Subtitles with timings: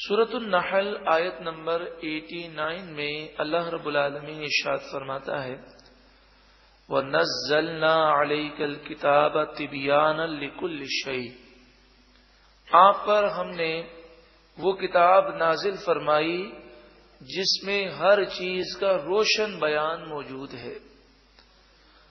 [0.00, 5.56] सूरत नहल, आयत नंबर 89 में अल्लाह रब्बुल आलमीन इरशाद फरमाता है
[6.88, 11.20] व नज़लना अलैकल किताब तिबियान लिकुल शै
[12.70, 13.70] आप पर हमने
[14.58, 16.40] वो किताब नाजिल फरमाई,
[17.20, 20.76] जिसमें हर चीज़ का रोशन बयान मौजूद है।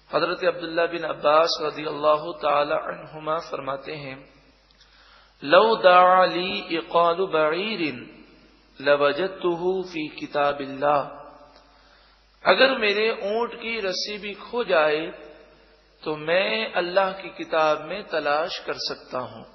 [0.09, 4.17] हज़रत अब्दुल्ला बिन अब्बास रदी अल्लाह तहुमा फरमाते हैं
[5.43, 5.85] लव
[6.71, 8.25] इकाल बईरिन
[8.81, 11.15] लवजतुहु फ़ी किताबिल्ला
[12.45, 15.05] अगर मेरे ऊँट की रस्सी भी खो जाए
[16.03, 19.45] तो मैं अल्लाह की किताब में तलाश कर सकता हूँ।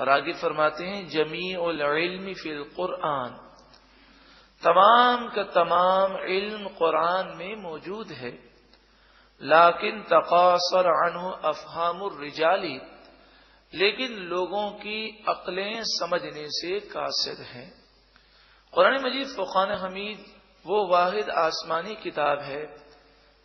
[0.00, 3.30] और आगे फरमाते हैं जमी उल्मी फिल कुरान
[4.62, 8.30] तमाम का तमाम इल्म कुरान में मौजूद है।
[9.42, 12.80] लाकिन तकासर अनु अफहामुर रिजाली।
[13.74, 17.72] लेकिन लोगों की अकलें समझने से कासिर हैं।
[18.72, 20.24] कुरान मजीद फ़ुकान हमीद,
[20.66, 22.62] वो वाहिद आसमानी किताब है,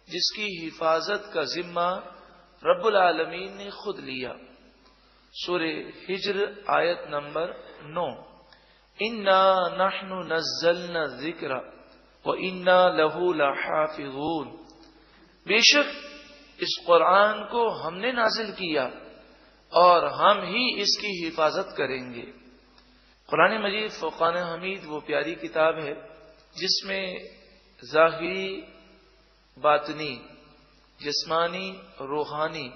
[0.10, 1.90] जिसकी हिफाजत का जिम्मा
[3.00, 4.36] आलमीन ने खुद लिया।
[5.34, 5.62] सुर
[6.10, 7.54] हिजर, आयत नंबर
[7.84, 8.10] नौ।
[9.00, 11.56] इन्ना नहनु नज्जलना ज़िक्र
[12.28, 14.48] व इन्ना लहू लहाफिजून।
[15.48, 15.94] बेशक
[16.60, 18.86] इस कुरान को हमने नाजिल किया
[19.74, 22.22] और हम ही इसकी हिफाजत करेंगे।
[23.30, 25.94] कुरान मजीद फ़ुकान हमीद, वो प्यारी किताब है,
[26.58, 27.20] जिसमें
[27.86, 28.64] जाहिरी
[29.60, 30.22] बातनी,
[31.02, 32.70] जिस्मानी, रूहानी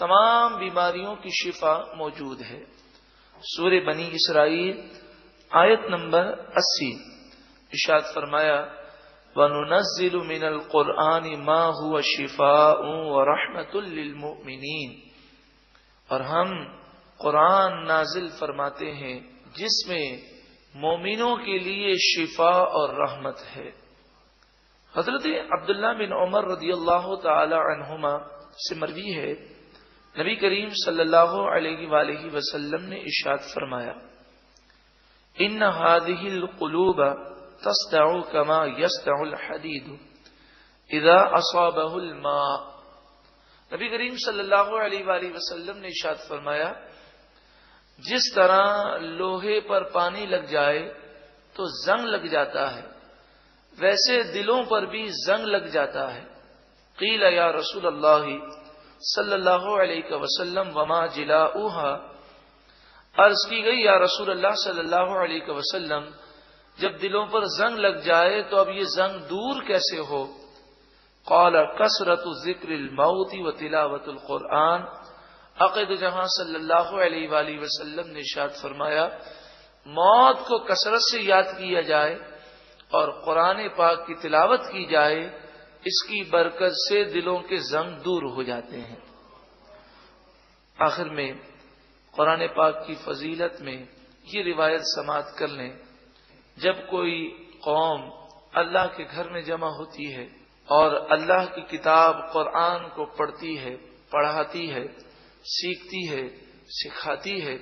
[0.00, 2.66] तमाम बीमारियों की शिफा मौजूद है।
[3.38, 4.90] सूर्य बनी इसराइल,
[5.56, 6.92] आयत नंबर अस्सी।
[7.74, 8.60] इशाद फरमाया,
[9.38, 15.07] वनुनजिल मिनल कुरान मा हुआ शिफा व रहमतुल्लिलमुमिनीन
[16.08, 16.54] और हम
[17.20, 19.16] कुरान नाजिल फरमाते हैं,
[19.56, 20.06] जिसमें
[20.74, 23.68] मोमिनों के लिए शिफा और रहमत है।
[24.94, 28.16] हज़रत अब्दुल्ला बिन उमर रदी अल्लाह तहुमा
[28.58, 29.32] से मरवी है,
[30.14, 33.94] नबी करीम सल्लल्लाहु अलैहि वसल्लम ने इशाद फरमाया
[35.36, 37.00] इन हादिहिल कुलूब
[38.32, 39.86] कमा यस्दउल हदीद
[40.90, 42.40] इदा असाबहुल मा
[43.70, 46.68] नबी करीम सल्लल्लाहु अलैहि वसल्लम ने इशाद फरमाया,
[47.98, 48.64] जिस तरह
[49.18, 50.80] लोहे पर पानी लग जाए
[51.56, 52.84] तो जंग लग जाता है,
[53.78, 56.22] वैसे दिलों पर भी जंग लग जाता है।
[56.98, 58.24] कील या रसूल अल्लाह
[60.72, 61.90] वमा जिला उहा
[63.16, 65.40] अर्ज़ की गई, या रसूल अल्लाह सल्लल्लाहु अलैहि
[66.78, 70.20] जब दिलों पर जंग लग जाए तो अब ये जंग दूर कैसे हो?
[71.28, 74.86] कौल कसरत ज़िक्र मऊती व तिलावतुल कुरान
[75.56, 79.04] अक़द जहाँ सल्लल्लाहु अलैहि वसल्लम ने शाद फरमाया
[79.86, 82.14] मौत को कसरत से याद किया जाए
[82.92, 85.20] और कुरान पाक की तिलावत की जाए
[85.86, 89.02] इसकी बरकत से दिलों के जंग दूर हो जाते हैं
[90.76, 91.34] आखिर में
[92.14, 93.76] कुरान पाक की फजीलत में
[94.26, 95.70] ये रिवायत समात कर लें
[96.56, 97.20] जब कोई
[97.64, 98.10] कौम
[98.56, 100.26] अल्लाह के घर में जमा होती है
[100.68, 103.74] और अल्लाह की किताब कुरान को पढ़ती है,
[104.12, 104.84] पढ़ाती है,
[105.44, 106.22] सीखती है,
[106.70, 107.56] सिखाती है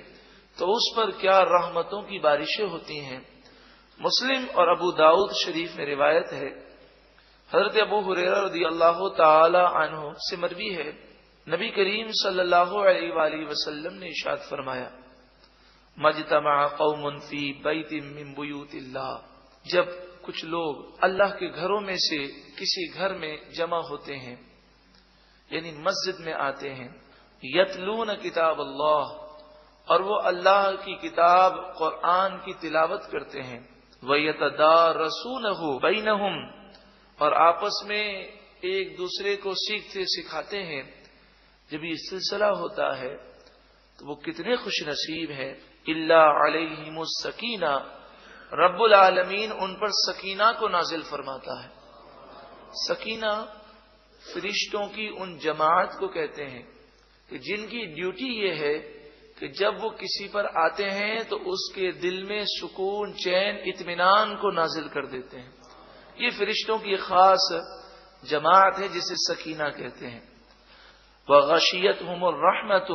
[0.57, 3.19] तो उस पर क्या रहमतों की बारिशें होती हैं?
[3.99, 6.49] मुस्लिम और अबू दाऊद शरीफ में रिवायत है,
[7.51, 10.87] हज़रत अबू हुरेरा अल्लाह तहो से मरवी है,
[11.47, 14.89] नबी करीम सल्लल्लाहु अलैहि ने इशाद फरमाया,
[15.97, 19.09] मजतमा कौमुन फ़ी बैतिल्ला
[19.65, 19.95] जब
[20.27, 22.17] कुछ लोग अल्लाह के घरों में से
[22.57, 24.37] किसी घर में जमा होते हैं,
[25.51, 26.89] यानी मस्जिद में आते हैं।
[27.43, 29.15] यतलून किताब अल्लाह,
[29.87, 33.59] और वो अल्लाह की किताब कुरान की तिलावत करते हैं।
[34.03, 36.37] वयतदार रसूल हो बैनहुम,
[37.19, 38.05] और आपस में
[38.65, 40.83] एक दूसरे को सीखते सिखाते हैं।
[41.69, 43.15] जब ये सिलसिला होता है
[43.99, 45.51] तो वो कितने खुश नसीब हैं।
[45.85, 46.23] इल्ला
[47.13, 47.75] सकीना
[48.51, 51.69] रब्बुल आलमीन उन पर सकीना को नाजिल फरमाता है।
[52.79, 53.31] सकीना
[54.21, 56.63] फरिश्तों की उन जमात को कहते हैं
[57.29, 58.73] कि जिनकी ड्यूटी ये है
[59.37, 64.51] कि जब वो किसी पर आते हैं तो उसके दिल में सुकून, चैन, इत्मीनान को
[64.51, 65.51] नाजिल कर देते हैं।
[66.19, 67.49] ये फरिश्तों की खास
[68.23, 70.23] जमात है जिसे सकीना कहते हैं।
[71.27, 72.87] वह गशियत हमर रहमत,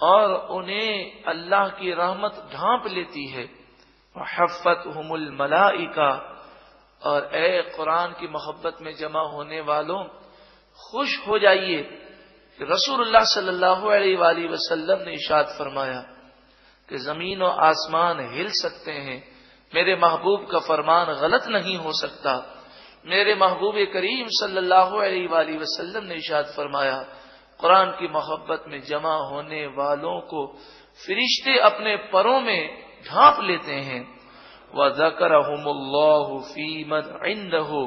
[0.00, 3.44] और उन्हें अल्लाह की रहमत ढांप लेती है।
[4.18, 6.32] हफ़त हमल मलाइका।
[7.02, 10.04] और ए कुरान की मोहब्बत में जमा होने वालों,
[10.78, 11.82] खुश हो जाइए
[12.60, 16.00] कि रसूलुल्लाह सल्लल्लाहु अलैहि वसल्लम ने इशाद फरमाया
[16.88, 19.28] कि ज़मीन और आसमान हिल सकते हैं।
[19.74, 22.52] मेरे महबूब का फरमान गलत नहीं हो सकता।
[23.06, 27.06] मेरे महबूब करीम सल्लल्लाहु अलैहि वसल्लम ने इशाद फरमाया,
[27.60, 30.46] कुरान की मोहब्बत में जमा होने वालों को
[31.06, 34.02] फरिश्ते अपने परों में ढांप लेते हैं।
[34.74, 35.34] व जकर
[36.44, 37.04] फीमद
[37.54, 37.82] हो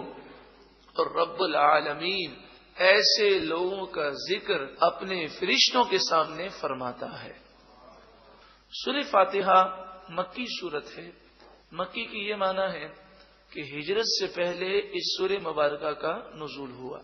[0.96, 2.38] और रब्बुल आलमीन
[2.78, 7.34] ऐसे लोगों का ज़िक्र अपने फरिश्तों के सामने फरमाता है।
[8.74, 9.62] सुर फातिहा
[10.12, 11.14] मक्की सूरत है।
[11.74, 12.86] मक्की की ये माना है
[13.54, 17.00] कि हिजरत से पहले इस सुर मुबारक का नजूल हुआ।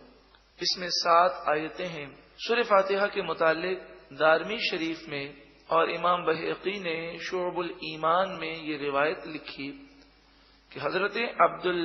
[0.62, 2.08] इसमें सात आयतें हैं।
[2.38, 3.78] सुर फातिहा के मुतालिक
[4.14, 5.34] दारमी शरीफ में
[5.70, 9.68] और इमाम बहकी ने शोबुल ईमान में ये रिवायत लिखी
[10.72, 11.82] कि हज़रत अब्दुल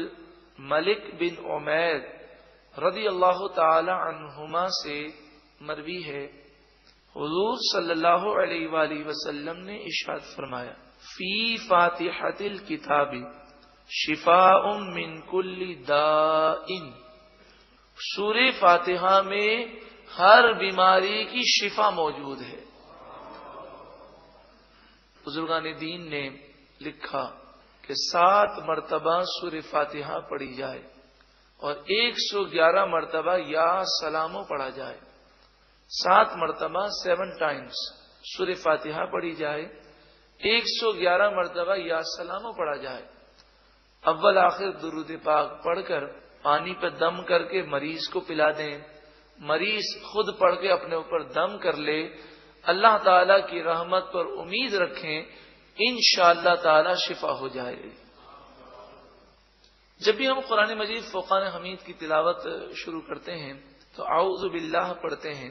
[0.59, 1.97] मलिक बिन उमैर
[2.75, 4.99] रदी अल्लाह तहुमा से
[5.63, 6.23] मरवी है।
[7.17, 10.73] हजूर सल्लल्लाहु अलैहि वसल्लम ने इशाद फरमाया,
[11.07, 13.23] फ़ी फातिहतिल किताबी
[13.91, 16.93] शिफा उम मिन कुल्ली दाइन।
[17.99, 19.81] सूर्य फातिहा में
[20.11, 22.70] हर बीमारी की शिफा मौजूद है।
[25.25, 26.23] बुजुर्गान दीन ने
[26.83, 27.23] लिखा
[27.87, 30.83] कि सात मरतबा सूर्य फातिहा पढ़ी जाए
[31.61, 35.01] और 111 मरतबा या सलामो पढ़ा जाए।
[35.91, 37.81] सात मरतबा सेवन टाइम्स
[38.25, 39.63] सूर्य फातिहा पढ़ी जाए
[40.41, 43.09] 111 मरतबा या सलामो पढ़ा जाए।
[44.05, 46.07] अव्वल आखिर दुरुद पाक पढ़कर
[46.45, 48.83] पानी पर दम करके मरीज़ को पिला दें।
[49.43, 52.30] मरीज़ खुद पढ़ के अपने ऊपर दम कर ले
[52.65, 55.19] अल्लाह ताला की रहमत पर उम्मीद रखें
[55.79, 55.99] इन
[56.59, 57.91] ताला शिफा हो जाए
[60.01, 62.45] जब भी हम कुरान मजीद फ़ुकान हमीद की तिलावत
[62.77, 63.55] शुरू करते हैं
[63.97, 65.51] तो आउज़ बिल्लाह पढ़ते हैं।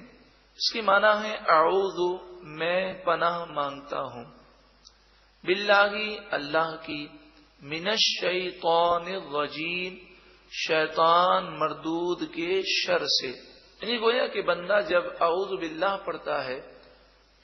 [0.59, 1.99] इसकी माना है आउज़
[2.59, 4.23] मैं पनाह माँगता हूँ।
[5.43, 7.01] बिल्लाही अल्लाह की,
[7.61, 9.93] मिनश शैतान रजीम,
[10.51, 16.57] शैतान मरदूद के शर से। यानी गोया कि बंदा जब आउज बिल्लाह पढ़ता है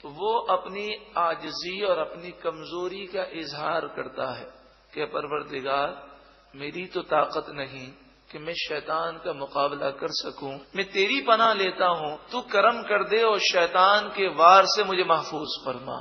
[0.08, 4.46] वो अपनी आजजी और अपनी कमज़ोरी का इजहार करता है
[4.94, 5.96] कि परवरदिगार,
[6.54, 7.88] मेरी तो ताकत नहीं
[8.32, 13.04] कि मैं शैतान का मुकाबला कर सकूँ। मैं तेरी पनाह लेता हूँ, तू करम कर
[13.04, 16.00] दे और शैतान के वार से मुझे महफूज फरमा।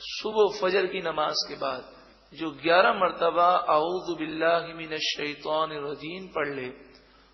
[0.00, 1.90] सुबह फजर की नमाज़ के बाद
[2.32, 4.16] जो ग्यारह मरतबा आउद
[5.00, 6.68] शैतान रजीम पढ़ ले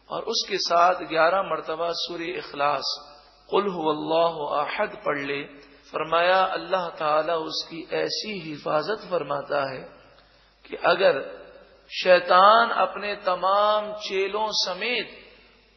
[0.08, 2.96] और उसके साथ ग्यारह मरतबा सूर्य इखलास
[3.50, 5.42] कुल अहद पढ़ ले।
[5.88, 9.80] फरमाया, अल्लाह ताला उसकी ऐसी हिफाजत फरमाता है
[10.66, 11.20] कि अगर
[11.90, 15.08] शैतान अपने तमाम चेलों समेत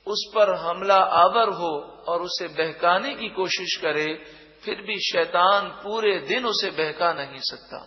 [0.08, 1.72] उस पर हमला आवर हो
[2.08, 4.24] और उसे बहकाने की कोशिश करे,
[4.66, 7.78] फिर भी शैतान पूरे दिन उसे बहका नहीं सकता।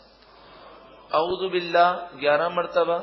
[1.14, 2.96] अऊदुबिल्ला ग्यारह मरतबा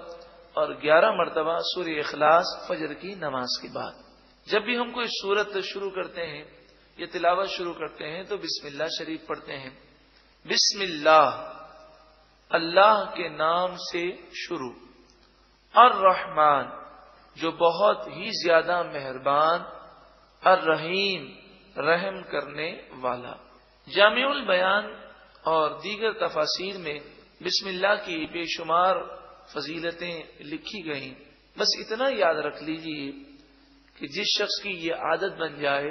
[0.58, 4.04] और ग्यारह मरतबा सूर्य अखलास फजर की नमाज़ के बाद।
[4.48, 6.61] जब भी हम कोई सूरत शुरू करते हैं
[7.02, 9.72] या तिलावत शुरू करते हैं तो बिस्मिल्लाह शरीफ पढ़ते हैं।
[10.46, 11.30] बिस्मिल्लाह,
[12.52, 14.04] अल्लाह के नाम से
[14.40, 14.70] शुरू।
[15.76, 16.72] और रहमान
[17.38, 19.60] जो बहुत ही ज़्यादा मेहरबान
[20.44, 21.24] और रहीम
[21.80, 22.70] रहम करने
[23.04, 23.34] वाला।
[23.88, 24.92] जामिउल बयान
[25.46, 27.00] और दीगर तफासिर में
[27.42, 29.00] बिस्मिल्लाह की बेशुमार
[29.54, 31.10] फजीलतें लिखी गई।
[31.58, 33.12] बस इतना याद रख लीजिए
[33.98, 35.90] कि जिस शख्स की ये आदत बन जाए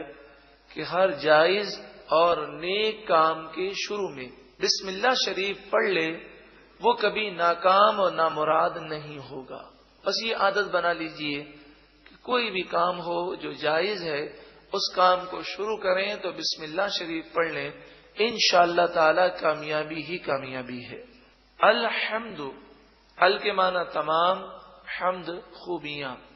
[0.75, 1.81] कि हर जायज़
[2.13, 4.29] और नेक काम के शुरू में
[4.61, 6.11] बिस्मिल्लाह शरीफ पढ़ ले,
[6.81, 11.43] वो कभी नाकाम और नामुराद नहीं होगा। बस ये आदत बना लीजिए
[12.09, 16.89] कि कोई भी काम हो जो जायज़ है, उस काम को शुरू करें तो बिस्मिल्लाह
[16.89, 17.73] शरीफ पढ़ लें।
[18.21, 18.37] इन
[18.87, 21.05] ताला कामयाबी ही कामयाबी है।
[21.65, 22.55] अलहमदु,
[23.19, 24.39] अल के माना तमाम,
[24.99, 26.27] हमद खूबियाँ।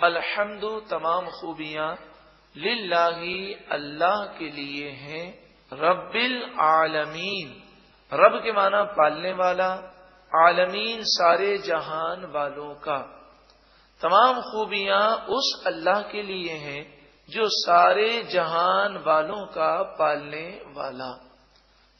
[0.00, 2.13] अलहमदु, तमाम खूबियाँ।
[2.54, 5.26] लिल्लाही अल्लाह के लिए हैं
[5.72, 7.48] रब्बिल आलमीन।
[8.12, 9.68] रब के माना पालने वाला,
[10.32, 12.98] आलमीन सारे जहान वालों का।
[14.00, 16.82] तमाम खूबियाँ उस अल्लाह के लिए हैं
[17.28, 20.46] जो सारे जहान वालों का पालने
[20.76, 21.12] वाला।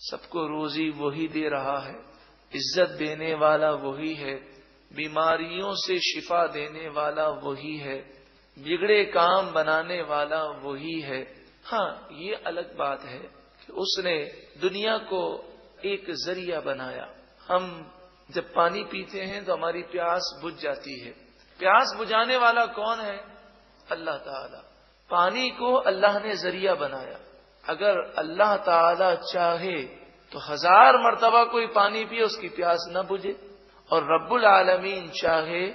[0.00, 1.94] सबको रोजी वही दे रहा है,
[2.52, 4.34] इज़्ज़त देने वाला वही है,
[4.90, 7.98] बीमारियों से शिफा देने वाला वही है।
[8.56, 11.20] बिगड़े काम बनाने वाला वही है।
[11.66, 13.18] हाँ ये अलग बात है
[13.60, 14.16] कि उसने
[14.60, 15.22] दुनिया को
[15.84, 17.08] एक ज़रिया बनाया।
[17.48, 17.64] हम
[18.30, 21.10] जब पानी पीते हैं तो हमारी प्यास बुझ जाती है।
[21.60, 23.16] प्यास बुझाने वाला कौन है?
[23.88, 24.62] अल्लाह ताला।
[25.10, 27.18] पानी को अल्लाह ने ज़रिया बनाया।
[27.64, 29.76] अगर अल्लाह ताला चाहे
[30.32, 33.36] तो हज़ार मरतबा कोई पानी पिए, उसकी प्यास न बुझे।
[33.90, 35.66] और रब्बुल आलमीन चाहे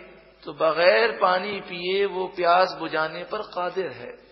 [0.43, 4.29] तो बगैर पानी पिए वो प्यास बुझाने पर कादिर है।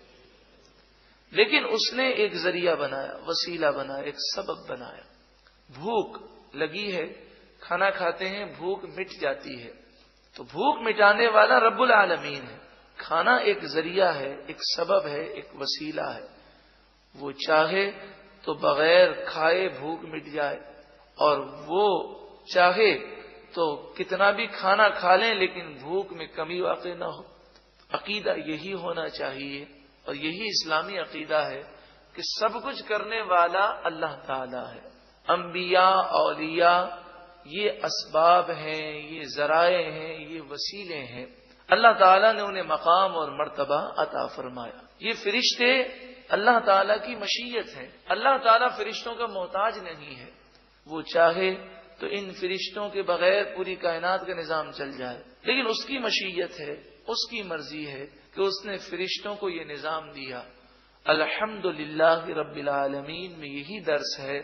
[1.32, 5.04] लेकिन उसने एक ज़रिया बनाया, वसीला बनाया, एक सबक बनाया।
[5.78, 6.22] भूख
[6.56, 7.06] लगी है,
[7.62, 9.70] खाना खाते हैं, भूख मिट जाती है।
[10.36, 12.60] तो भूख मिटाने वाला रब्बुल आलमीन है।
[13.00, 16.28] खाना एक ज़रिया है, एक सबब है, एक वसीला है।
[17.16, 17.86] वो चाहे
[18.44, 20.74] तो बगैर खाए भूख मिट जाए,
[21.18, 22.14] और वो
[22.52, 23.17] चाहे
[23.58, 27.24] तो कितना भी खाना खा लें, लेकिन भूख में कमी वाक़ ना हो।
[27.90, 29.66] अकीदा यही होना चाहिए
[30.08, 31.60] और यही इस्लामी अकीदा है
[32.14, 34.82] कि सब कुछ करने वाला अल्लाह ताला है।
[35.28, 35.88] अम्बिया
[36.18, 36.72] औलिया,
[37.46, 41.26] ये असबाब हैं, ये जराए हैं, ये वसीले हैं।
[41.68, 45.70] अल्लाह ताला ने उन्हें मकाम और मर्तबा अता फरमाया। ये फरिश्ते
[46.30, 50.30] अल्लाह ताला की मशीयत है। अल्लाह ताला फरिश्तों का मोहताज नहीं है।
[50.86, 51.50] वो चाहे
[52.00, 56.74] तो इन फरिश्तों के बगैर पूरी कायनात का निज़ाम चल जाए। लेकिन उसकी मशीयत है,
[57.08, 60.44] उसकी मर्ज़ी है कि उसने फरिश्तों को ये निज़ाम दिया।
[61.06, 62.68] अल्हम्दुलिल्लाह रब्बिल
[63.38, 64.38] में यही दर्स है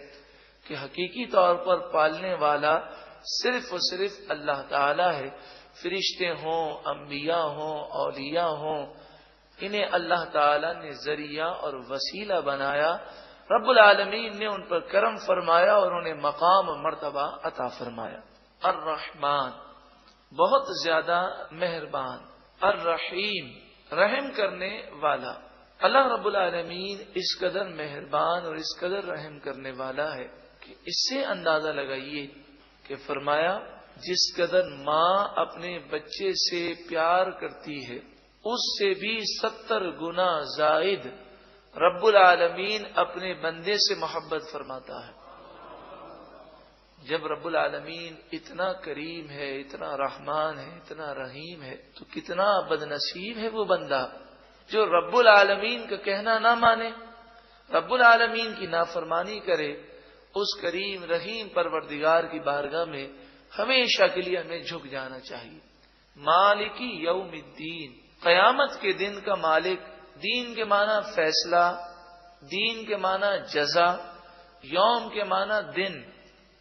[0.67, 2.75] कि हकीकी तौर पर पालने वाला
[3.33, 5.29] सिर्फ़ और सिर्फ़ अल्लाह ताला है।
[5.75, 8.81] फरिश्ते हों अम्बिया हों, औलिया हों,
[9.59, 10.71] इन्हें अल्लाह ताला
[11.45, 12.91] और वसीला बनाया
[13.51, 18.21] रब्बुल आलमीन ने उन पर करम फरमाया और उन्हें मकाम मर्तबा अता फरमाया।
[18.63, 19.51] अर रहमान
[20.33, 21.19] बहुत ज़्यादा
[21.53, 22.19] मेहरबान।
[22.61, 23.51] अर रहीम
[23.91, 24.71] रहम करने
[25.03, 25.33] वाला।
[25.81, 30.25] अल्लाह रब्बुल आलमीन इस कदर मेहरबान और इस कदर रहम करने वाला है
[30.63, 32.27] कि इससे अंदाज़ा लगाइए
[32.85, 33.53] कि फरमाया,
[33.99, 37.99] जिस कदर माँ अपने बच्चे से प्यार करती है,
[38.45, 41.13] उससे भी सत्तर गुना जायद
[41.77, 45.13] रब्बुल आलमीन अपने बंदे से मोहब्बत फरमाता है।
[46.99, 53.39] जब रब्बुल आलमीन इतना करीम है, इतना रहमान है, इतना रहीम है तो कितना बदनसीब
[53.39, 54.03] है वो बंदा,
[54.71, 56.93] जो रब्बुल आलमीन का कहना ना माने।
[57.71, 59.73] रब्बुल आलमीन की नाफरमानी करे,
[60.37, 63.11] उस करीम, रहीम परवरदिगार की बारगाह में
[63.53, 65.61] हमेशा के लिए हमें झुक जाना चाहिए।
[66.17, 67.91] मालिकी यौमिद्दीन,
[68.25, 71.71] कयामत के दिन का मालिक दीन के माना फैसला,
[72.45, 73.89] दीन के माना जजा,
[74.65, 75.95] यौम के माना दिन,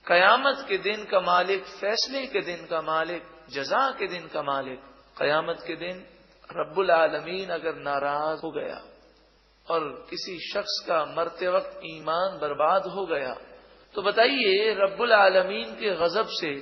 [0.06, 4.80] कयामत के दिन का मालिक, फैसले के दिन का मालिक, जजा के दिन का मालिक,
[5.18, 6.06] कयामत के दिन
[6.50, 8.82] रब्बुल आलमीन अगर नाराज़ हो गया
[9.68, 13.34] और किसी शख्स का मरते वक्त ईमान बर्बाद हो गया
[13.96, 16.54] तो बताइए रब्बुल आलमीन के गजब से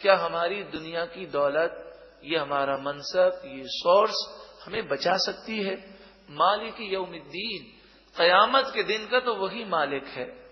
[0.00, 1.84] क्या हमारी दुनिया की दौलत,
[2.24, 4.18] ये हमारा मनसब, ये सोर्स
[4.66, 5.97] हमें बचा सकती है?
[6.30, 7.78] मालिक यौमुद्दीन,
[8.18, 10.48] कयामत के दिन का तो वही मालिक है।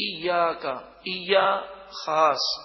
[0.00, 2.56] ईया का ईया खास,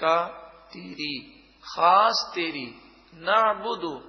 [0.00, 0.26] का
[0.72, 1.18] तेरी,
[1.64, 2.74] खास तेरी,
[3.14, 4.00] नाबुदु,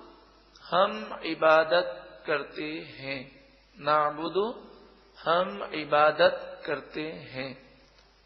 [0.63, 3.45] हम इबादत करते हैं।
[3.79, 4.71] नाबुदु,
[5.25, 7.71] हम इबादत करते हैं।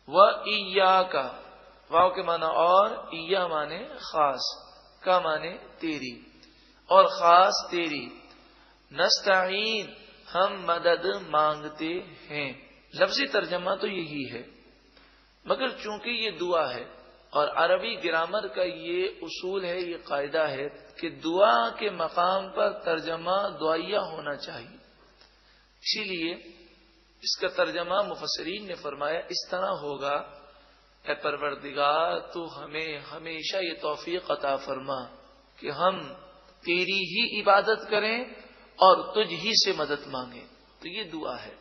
[0.10, 1.42] व ईया का
[1.92, 4.72] वाव के माना और ईया माने खास,
[5.04, 6.42] का माने तेरी।
[6.90, 8.25] और खास तेरी
[9.02, 9.96] नस्ताइन
[10.30, 11.94] हम मदद मांगते
[12.30, 14.50] हैं। लफ्जी तर्जमा तो यही है।
[15.48, 16.92] मगर चूँकि ये दुआ है,
[17.34, 22.70] और अरबी ग्रामर का ये उसूल है, ये कायदा है, कि दुआ के मकाम पर
[22.70, 24.78] तर्जमा दुआया होना चाहिए।
[25.84, 26.34] इसीलिए
[27.24, 30.42] इसका तर्जमा मुफसरीन ने फरमाया, इस तरह होगा,
[31.10, 35.04] ए परवरदिगार, तू हमें हमेशा ये तौफीक अता फरमा
[35.60, 36.14] कि हम
[36.66, 38.45] तेरी ही इबादत करें
[38.80, 40.40] और तुझ ही से मदद मांगे।
[40.82, 41.54] तो ये दुआ है।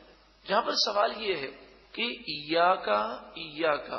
[0.47, 1.47] जहाँ पर सवाल ये है
[1.95, 3.99] कि ईया का ईया का।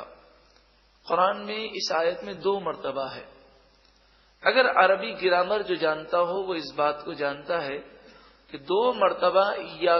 [1.06, 3.28] कुरान में इस आयत में दो मरतबा है।
[4.46, 7.78] अगर अरबी ग्रामर जो जानता हो, वो इस बात को जानता है
[8.50, 9.44] कि दो मरतबा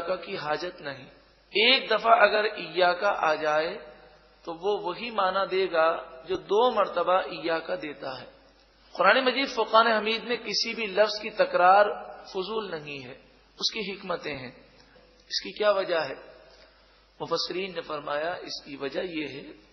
[0.00, 1.06] का की हाजत नहीं।
[1.52, 2.46] एक दफ़ा अगर
[2.94, 3.74] का आ जाए
[4.44, 5.86] तो वो वही माना देगा
[6.28, 7.22] जो दो मरतबा
[7.58, 8.26] का देता है।
[8.94, 13.20] कुरान मजीद फुकान हमीद में किसी भी लफ्ज की तकरार फजूल नहीं है,
[13.60, 14.56] उसकी हिकमतें हैं।
[15.30, 16.14] इसकी क्या वजह है?
[17.20, 19.66] मुफसरीन ने फरमाया, इसकी वजह यह है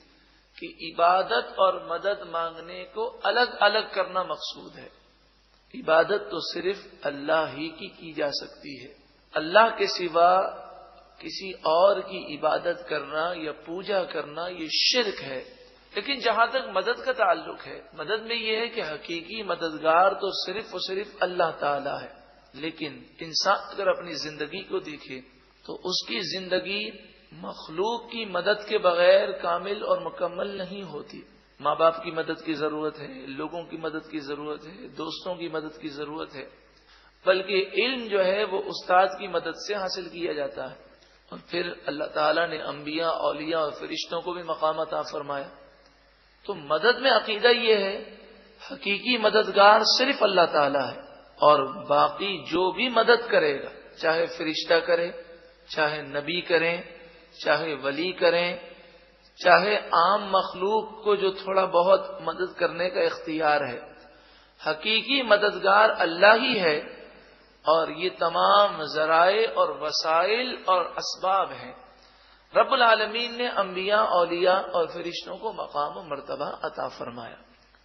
[0.58, 4.92] कि इबादत और मदद मांगने को अलग अलग करना मकसूद है।
[5.76, 8.96] इबादत तो सिर्फ़ अल्लाह ही की की जा सकती है।
[9.36, 10.60] अल्लाह के सिवा
[11.22, 15.64] किसी और की इबादत करना या पूजा करना ये शिरक है।
[15.96, 20.32] लेकिन जहाँ तक मदद का ताल्लुक है, मदद में यह है कि हकीकी मददगार तो
[20.46, 22.23] सिर्फ़ और सिर्फ़ अल्लाह ताला है।
[22.56, 25.20] लेकिन इंसान अगर अपनी ज़िंदगी को देखे
[25.66, 31.24] तो उसकी ज़िंदगी मखलूक की मदद के बगैर कामिल और मुकम्मल नहीं होती।
[31.62, 35.50] माँ बाप की मदद की ज़रूरत है, लोगों की मदद की ज़रूरत है, दोस्तों की
[35.50, 36.44] मदद की ज़रूरत है।
[37.26, 40.78] बल्कि इल्म जो है, वो उस्ताद की मदद से हासिल किया जाता है।
[41.32, 45.50] और फिर अल्लाह ताला ने अम्बिया औलिया और फरिश्तों को भी मकाम अता फरमाया।
[46.46, 47.96] तो मदद में अकीदा ये है,
[48.72, 55.08] हकीकी मददगार सिर्फ़ अल्लाह ताला है। और बाकी जो भी मदद करेगा, चाहे फरिश्ता करे,
[55.70, 56.84] चाहे नबी करें,
[57.36, 58.74] चाहे वली करें,
[59.40, 63.80] चाहे आम मखलूक को जो थोड़ा बहुत मदद करने का इख्तियार है,
[64.62, 66.78] हकीकी मददगार अल्लाह ही है
[67.66, 71.74] और ये तमाम जराए और वसाइल और इसबाब हैं।
[72.54, 77.38] रब्बुल आलमीन ने अम्बिया औलिया और फरिश्तों को मकाम मरतबा अता फरमाया।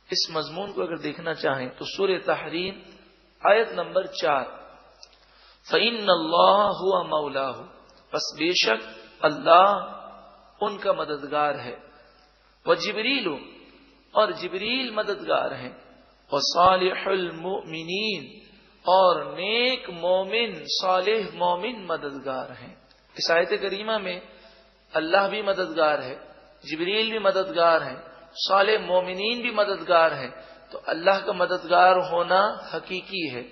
[0.09, 2.75] इस मजमून को अगर देखना चाहें तो सुर तहरीम
[3.47, 4.77] आयत नंबर चार।
[5.71, 7.75] फ़ैन अल्लाह हुआ मौला
[8.15, 8.81] बस बेशक
[9.25, 11.83] अल्लाह उनका मददगार है।
[12.67, 13.41] वह जिबरील
[14.15, 15.89] और जिबरील मददगार हैं।
[16.33, 18.43] और सालमिन
[18.89, 24.23] और नेक मोमिन, सालेह मोमिन मददगार हैं। इस आयत करीमा में
[24.95, 26.21] अल्लाह भी मददगार है,
[26.65, 33.29] जिबरील भी मददगार है साल मोमिन भी मददगार है। तो अल्लाह का मददगार होना हकीकी
[33.29, 33.43] है।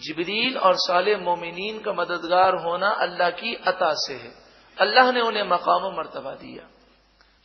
[0.00, 4.32] जिबरील और साल मोमिन का मददगार होना अल्लाह की अता से है।
[4.76, 6.68] अल्लाह ने उन्हें मकाम मरतबा दिया।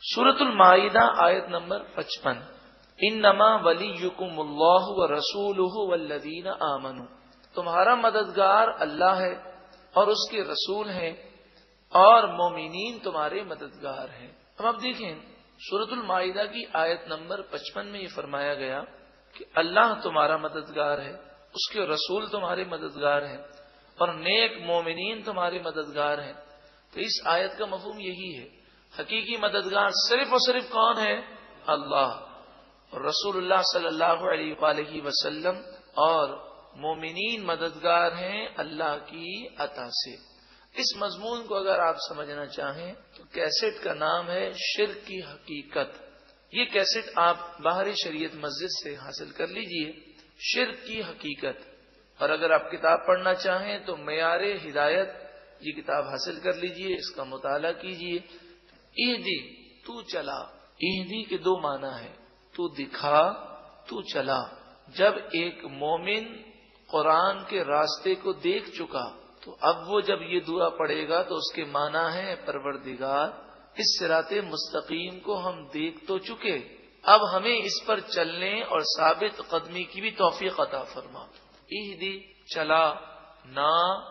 [0.02, 0.60] सूरतुल
[1.20, 2.48] आयत नंबर पचपन।
[3.00, 7.04] इन नमा वली युकुमुल्लाह व रसूल वल्लदीन आमनु।
[7.54, 9.34] तुम्हारा मददगार अल्लाह है
[9.96, 11.12] और उसके रसूल हैं
[11.92, 15.20] और मोमिनीन तुम्हारे मददगार हैं। हम अब देखें,
[15.58, 16.02] सूरतुल
[16.46, 18.84] की आयत नंबर पचपन में ये फरमाया गया
[19.36, 21.12] कि अल्लाह तुम्हारा मददगार है,
[21.54, 23.44] उसके रसूल तुम्हारे मददगार हैं,
[23.98, 26.34] और नेक मोमिनीन तुम्हारे मददगार हैं।
[26.92, 28.48] तो इस आयत का मफहम यही है,
[28.98, 31.16] हकीकी मददगार सिर्फ़ और सिर्फ़ कौन है?
[31.68, 32.10] अल्लाह।
[32.92, 35.00] और रसूलुल्लाह सल्लल्लाहु अलैहि
[35.98, 40.34] और मोमिनीन मददगार हैं अल्लाह की अता से।
[40.80, 46.13] इस मजमून को अगर आप समझना चाहें तो कैसेट का नाम है शिर की हकीकत।
[46.54, 49.86] ये कैसेट आप बाहरी शरीयत मस्जिद से हासिल कर लीजिए।
[50.42, 51.58] शिर की हकीकत।
[52.20, 55.20] और अगर आप किताब पढ़ना चाहें तो मैार हिदायत
[55.62, 58.22] ये किताब हासिल कर लीजिए, इसका मुताला कीजिए।
[59.00, 59.38] ईहदी
[59.86, 60.38] तू चला।
[60.84, 62.12] ईहदी के दो माना है।
[62.54, 63.22] तू दिखा,
[63.88, 64.40] तू चला।
[64.96, 66.24] जब एक मोमिन
[66.88, 69.04] कुरान के रास्ते को देख चुका
[69.42, 73.43] तो अब वो जब ये दुआ पड़ेगा तो उसके माना है, परवरदिगार
[73.80, 76.58] इस सिराते मुस्तकीम को हम देख तो चुके।
[77.04, 81.30] अब हमें इस पर चलने और साबित कदमी की भी तोफीक अता फरमा।
[81.72, 82.92] ईहदी चला
[83.46, 84.10] ना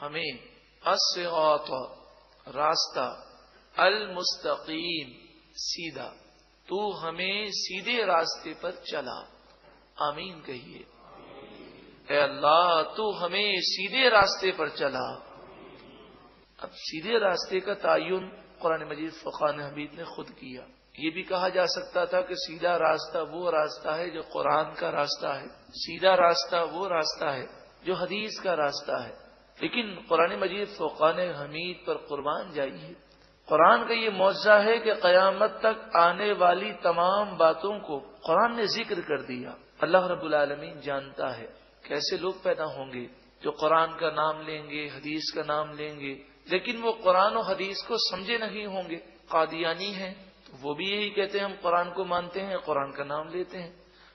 [0.00, 0.38] हमें।
[2.48, 3.22] रास्ता।
[3.78, 6.14] अल मुस्तकीम सीधा।
[6.68, 9.32] तू हमें सीधे रास्ते पर चला।
[10.02, 10.86] आमीन कहिए।
[12.18, 15.22] अल्लाह, तू हमें सीधे रास्ते पर चला।
[16.60, 20.66] अब सीधे रास्ते का तयन कुरान मजीद फ़ुकान हमीद ने खुद किया।
[20.98, 24.90] ये भी कहा जा सकता था कि सीधा रास्ता वो रास्ता है जो कुरान का
[24.90, 27.46] रास्ता है। सीधा रास्ता वो रास्ता है
[27.86, 29.12] जो हदीस का रास्ता है।
[29.58, 32.94] लेकिन कुरान मजीद फ़ुकान हमीद पर कुर्बान जाइए।
[33.48, 38.66] कुरान का ये मुआवजा है कि क़यामत तक आने वाली तमाम बातों को कुरान ने
[38.68, 41.46] ज़िक्र कर दिया। अल्लाह रब्बुल आलमीन जानता है
[41.84, 43.04] कैसे लोग पैदा होंगे,
[43.42, 46.12] जो कुरान का नाम लेंगे, हदीस का नाम लेंगे
[46.46, 48.96] लेकिन वो कुरान और हदीस को समझे नहीं होंगे।
[49.32, 50.14] कादियानी हैं
[50.46, 53.58] तो वो भी यही कहते हैं, हम कुरान को मानते हैं, कुरान का नाम लेते
[53.58, 53.72] हैं।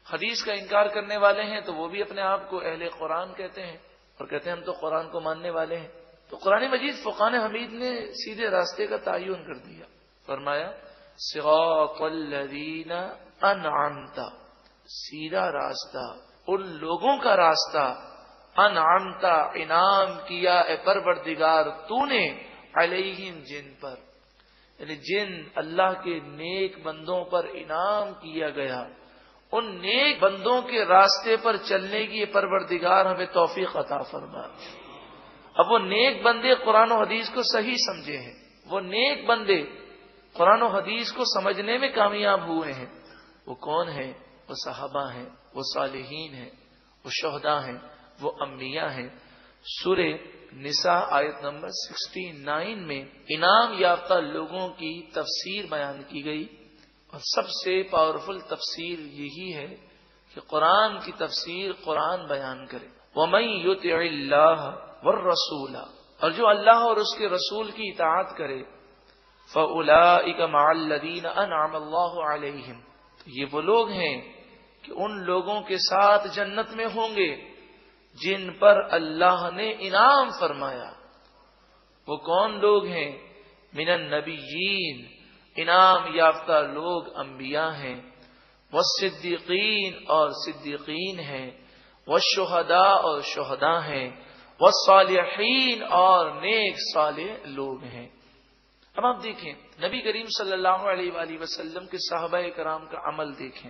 [0.08, 3.62] हदीस का इनकार करने वाले हैं तो वो भी अपने आप को अहले कुरान कहते
[3.62, 3.82] हैं
[4.22, 5.90] और कहते हैं, हम तो कुरान को मानने वाले हैं।
[6.32, 9.86] तो कुरान मजीद फुकान हमीद ने सीधे रास्ते का तयन कर दिया।
[10.28, 10.74] फरमाया
[11.20, 13.00] सिगीना
[13.44, 14.28] अनआमता
[14.86, 16.04] सीधा रास्ता,
[16.48, 17.84] उन लोगों का रास्ता
[18.60, 22.28] अनआमता इनाम किया ए परवरदिगार, तूने
[22.78, 24.12] अलहिम जिन पर।
[24.80, 28.90] यानी जिन अल्लाह के नेक बंदों पर इनाम किया गया,
[29.54, 34.44] उन नेक बंदों के रास्ते पर चलने की परवरदिगार हमें तोफीक अता फरमा।
[35.60, 38.36] अब वो नेक बंदे कुरान हदीस को सही समझे हैं।
[38.68, 39.58] वो नेक बंदे
[40.38, 42.92] कुरान हदीस को समझने में कामयाब हुए हैं।
[43.48, 44.08] वो कौन है?
[44.50, 46.52] वो साहबा हैं, वो सालहीन हैं,
[47.06, 47.91] वो शहदा हैं।
[48.22, 49.22] वो अम्बिया हैं।
[49.66, 56.44] सुरे निसा आयत नंबर 69 में इनाम याफ्ता लोगों की तफसीर बयान की गई।
[57.14, 59.68] और सबसे पावरफुल तफसीर यही है
[60.36, 63.80] कि कुरान की तफसीर कुरान बयान करे। वमई युत
[65.06, 68.64] वर रसूला। और जो अल्लाह और उसके रसूल की इतात करे
[69.52, 71.80] फ़लादीन अनाम
[73.20, 74.46] तो ये वो लोग हैं
[74.86, 77.51] कि उन लोगों के साथ जन्नत में होंगे।
[78.16, 80.98] जिन पर अल्लाह ने इनाम फरमाया।
[82.10, 83.36] वो कौन लोग हैं?
[83.76, 85.08] मिनन नबीन
[85.62, 88.14] इनाम याफ्ता लोग अंबिया हैं।
[88.74, 91.70] वह सिद्दीकीन और सिद्दीकीन हैं।
[92.08, 98.22] वह शहदा और शहदा हैं। वह सालहीन और नेक साले लोग हैं।
[98.98, 103.70] अब आप देखें, नबी करीम सल्लल्लाहु अलैहि वसल्लम के साहब कराम का अमल देखें।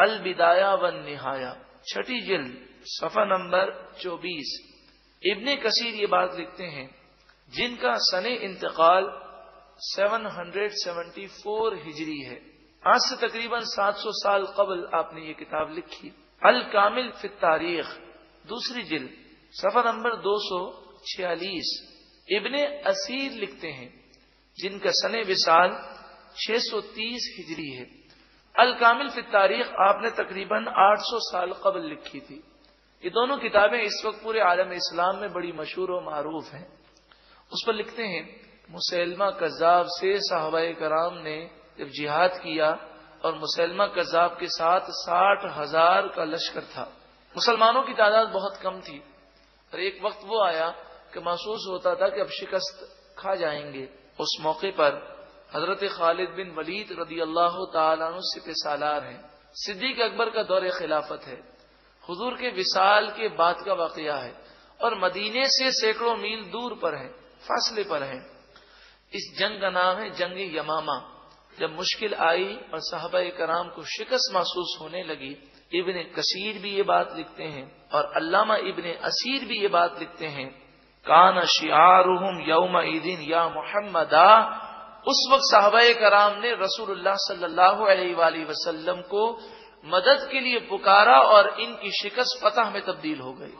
[0.00, 4.50] अल बिदाया वन निहाया। छठी जिल्द। सफ़ा नंबर 24
[5.22, 6.88] इब्ने कसीर ये बात लिखते हैं,
[7.48, 9.04] जिनका सने इंतकाल
[9.80, 12.36] 774 हिजरी है।
[12.84, 16.08] आज से तकरीबन 700 साल कबल आपने ये किताब लिखी।
[16.42, 17.86] अल कामिल फिर तारीख,
[18.48, 19.10] दूसरी जिल्द
[19.52, 21.72] सफ़ा नंबर 246
[22.28, 23.90] इब्ने असीर लिखते हैं,
[24.58, 25.70] जिनका सने विसाल
[26.36, 27.84] 630 हिजरी है।
[28.54, 32.42] अल कामिल फिर तारीख आपने तकरीबन 800 साल कबल लिखी थी।
[33.04, 36.78] ये दोनों किताबें इस वक्त पूरे आलम इस्लाम में बड़ी मशहूर और मारूफ हैं।
[37.52, 42.68] उस पर लिखते हैं, मुसलमा कजाब से साहबा कराम ने जब जिहाद किया
[43.24, 46.82] और मुसलमा कजाब के साथ साठ हज़ार का लश्कर था।
[47.36, 48.98] मुसलमानों की तादाद बहुत कम थी
[49.72, 50.68] और एक वक्त वो आया
[51.14, 53.88] कि महसूस होता था कि अब शिकस्त खा जाएँगे।
[54.20, 54.92] उस मौके पर
[55.54, 61.49] हज़रत खालिद बिन वलीद रदी अल्लाह तसिप सालार है। सिद्दीक अकबर का दौर खिलाफत है।
[62.10, 64.32] हुजूर के विसाल के बाद का वाकया है
[64.80, 67.08] और मदीने से सैकड़ों मील दूर पर है,
[67.40, 68.18] फासले पर है।
[69.12, 70.96] इस जंग का नाम है जंग यमामा।
[71.58, 72.44] जब मुश्किल आई
[72.74, 75.30] और साहबा कराम को शिकस्त महसूस होने लगी,
[75.72, 80.26] इबन कसीर भी ये बात लिखते हैं और अल्लामा इबन असीर भी ये बात लिखते
[80.26, 80.48] हैं,
[81.06, 84.30] कान शियारुहम यौम ईदिन या मोहम्मदा।
[85.08, 87.86] उस वक्त साहबा कराम ने रसूलुल्लाह सल्लल्लाहु
[89.10, 89.22] को
[89.84, 93.52] मदद के लिए पुकारा और इनकी शिकस्त फतह में तब्दील हो गई।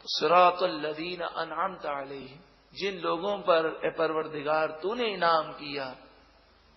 [0.00, 2.38] तो सिरातुल्लदीन अनआमत अलैहिम,
[2.74, 5.94] जिन लोगों पर परवरदिगार तूने इनाम किया,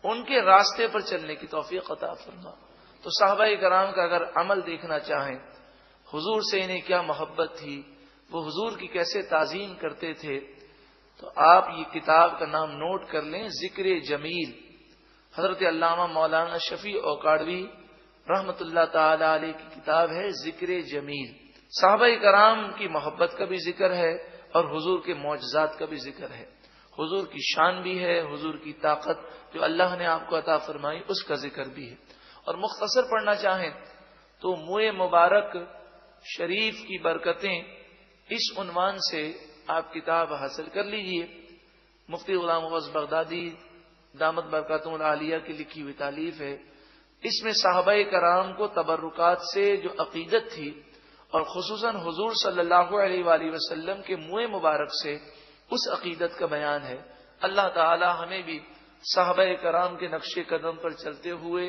[0.03, 2.51] उनके रास्ते पर चलने की तोफीक अता फरमा।
[3.03, 5.38] तो साहबा कराम का अगर अमल देखना चाहें,
[6.07, 7.77] हुजूर से इन्हें क्या मोहब्बत थी,
[8.29, 10.38] वो हुजूर की कैसे ताजीम करते थे
[11.19, 14.53] तो आप ये किताब का नाम नोट कर लें, ज़िक्र जमील।
[15.34, 17.62] हज़रत अल्लामा मौलाना शफी औकाड़वी
[18.28, 21.30] रहमतुल्लाह ताली की किताब है ज़िक्र जमील।
[21.74, 24.13] साहबा कराम की मोहब्बत का भी ज़िक्र है
[24.56, 26.46] और हुजूर के मुआजात का भी ज़िक्र है।
[26.98, 31.36] हुजूर की शान भी है, हुजूर की ताकत जो अल्लाह ने आपको अता फरमाई, उसका
[31.38, 31.98] ज़िक्र भी है।
[32.48, 33.72] और मुख्तसर पढ़ना चाहें
[34.41, 35.52] तो मुए मुबारक
[36.28, 37.58] शरीफ की बरकतें
[38.30, 39.22] इस उनवान से
[39.69, 41.28] आप किताब हासिल कर लीजिए।
[42.10, 43.46] मुफ्ती गुलाम बगदादी
[44.15, 46.54] दामद बरकतुल आलिया की लिखी हुई तालीफ है।
[47.23, 50.69] इसमें साहबा कराम को तबरुकात से जो अकीदत थी
[51.34, 55.15] और खसूस हजूर सल्लल्लाहु अलैहि के मुए मुबारक से
[55.71, 56.97] उस अकीदत का बयान है।
[57.41, 58.60] अल्लाह ताला हमें भी
[59.06, 61.65] साहबा कराम के नक्शे कदम पर चलते हुए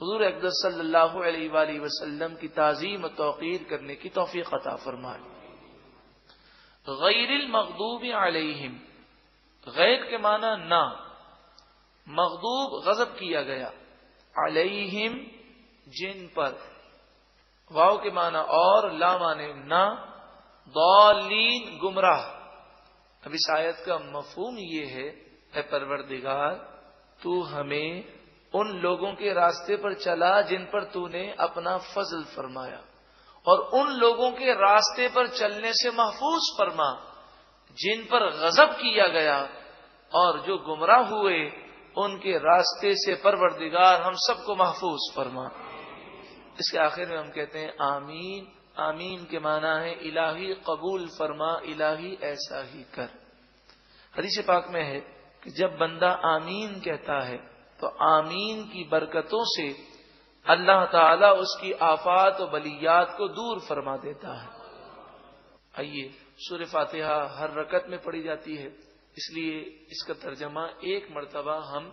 [0.00, 5.20] हजूर अकदर सल्लल्लाहु अलैहि की ताजीम तोकीर करने की तोफ़ी अता फरमाए।
[6.86, 8.72] गैर मखदूब अलहिम,
[9.66, 10.82] गैर के माना ना।
[12.10, 13.68] मखदूब गजब किया गया।
[14.44, 15.12] अलहिम,
[15.88, 16.70] जिन पर।
[17.72, 20.06] वाव के माना और, ला माने ना।
[20.68, 22.40] दौलीन, गुमराह।
[23.28, 25.06] इस आयत का मफहूम ये है,
[25.56, 26.54] ए परवरदिगार,
[27.22, 28.04] तू हमें
[28.54, 32.84] उन लोगों के रास्ते पर चला, जिन पर तूने अपना फजल फरमाया।
[33.46, 37.16] और उन लोगों के रास्ते पर चलने से महफूज फरमा,
[37.72, 39.48] जिन पर गजब किया गया।
[40.14, 45.50] और जो गुमराह हुए उनके रास्ते से परवरदिगार, हम सबको महफूज फरमा।
[46.60, 48.46] इसके आखिर में हम कहते हैं, आमीन।
[48.80, 53.08] आमीन के माना है, इलाही कबूल फरमा, इलाही ऐसा ही कर।
[54.14, 55.00] हदीस पाक में है
[55.42, 57.36] कि जब बंदा आमीन कहता है
[57.80, 59.68] तो आमीन की बरकतों से
[60.46, 64.48] अल्लाह ताला उसकी आफात और बलियात को दूर फरमा देता है।
[65.78, 68.68] आइए सूर्य फातिहा हर रकत में पढ़ी जाती है।
[69.16, 69.58] इसलिए
[69.90, 71.92] इसका तर्जमा एक मरतबा हम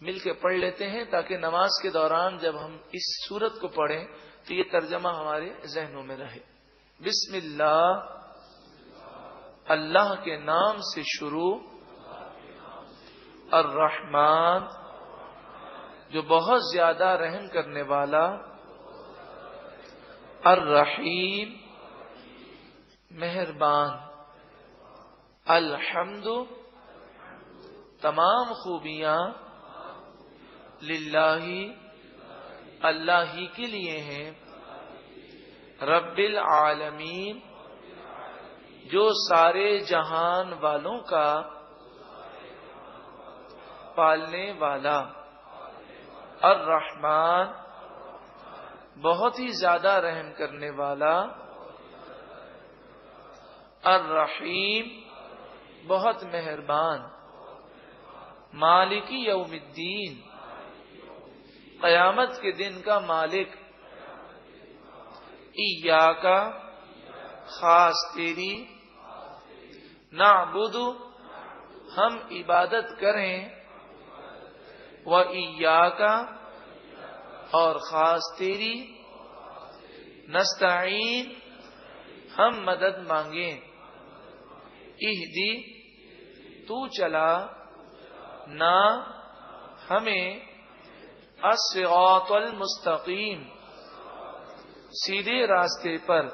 [0.00, 4.04] मिलकर पढ़ लेते हैं ताकि नमाज़ के दौरान जब हम इस सूरत को पढ़ें
[4.48, 6.40] तो ये तर्जमा हमारे जहनों में रहे।
[7.00, 7.86] बिस्मिल्लाह।
[9.70, 11.48] अल्लाह के नाम से शुरू।
[13.54, 14.68] और रहमान
[16.12, 18.24] जो बहुत ज़्यादा रहम करने वाला।
[20.42, 21.54] अर रहीम
[23.10, 24.13] मेहरबान।
[25.46, 26.42] अल्हम्दु,
[28.02, 29.18] तमाम खूबियाँ
[30.82, 31.74] लिल्लाही,
[32.84, 34.36] अल्लाह ही के लिए हैं।
[35.82, 37.42] रब्बिल आलमीन,
[38.86, 41.40] जो सारे जहान वालों का
[43.96, 44.98] पालने वाला।
[46.44, 47.54] और रहमान
[49.02, 51.14] बहुत ही ज़्यादा रहम करने वाला।
[53.84, 55.03] और रहीम
[55.84, 57.10] बहुत मेहरबान।
[58.54, 60.22] मालिकी यौमुद्दीन।
[61.82, 63.48] कयामत के दिन का मालिक।
[65.60, 66.50] ईया का
[67.44, 68.80] खास तेरी।
[70.14, 70.90] नाबुदु।
[71.92, 73.64] हम इबादत करें।
[75.08, 76.40] व ईया का
[77.54, 78.98] और खास तेरी।
[80.30, 81.36] नस्ताइन
[82.32, 83.74] हम मदद मांगे।
[85.02, 85.73] इहदी
[86.68, 87.30] तू चला
[88.48, 88.76] ना
[89.88, 90.40] हमें
[91.44, 93.44] असरातल मुस्तकीम,
[94.92, 96.28] सीधे रास्ते पर।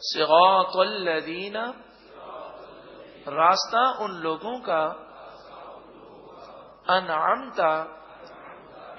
[0.00, 1.64] सिगातल्लदीना
[3.28, 4.82] रास्ता उन लोगों का।
[6.88, 7.72] अनामता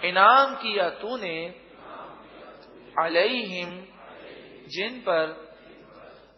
[0.03, 1.37] इनाम किया तूने
[2.99, 3.71] अलैहिम,
[4.67, 5.25] जिन पर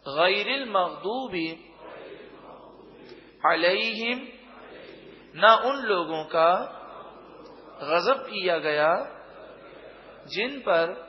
[0.08, 1.48] गैरिल मखदूबी
[3.52, 4.28] अलैहिम,
[5.36, 6.72] न उन लोगों का
[7.82, 8.92] गजब किया गया
[10.26, 11.06] जिन पर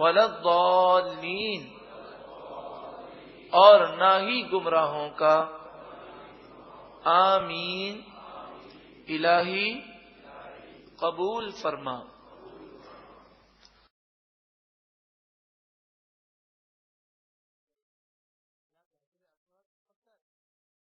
[0.00, 1.76] वलद्दौलीन
[3.54, 5.52] और न ही गुमराहों का।
[7.06, 8.04] आमीन।
[9.08, 9.74] इलाही
[11.04, 12.15] कबूल फरमा।